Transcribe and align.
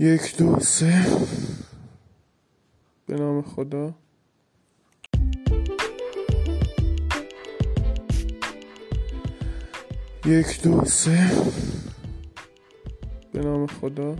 یک 0.00 0.36
دو 0.36 0.60
سه. 0.60 1.06
به 3.06 3.16
نام 3.16 3.42
خدا. 3.42 3.94
یک 10.26 10.62
دو 10.62 10.84
سه. 10.84 11.30
به 13.32 13.40
نام 13.40 13.66
خدا. 13.66 14.16